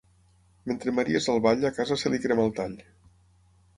[0.69, 2.77] Mentre Maria és al ball a casa se li crema el tall.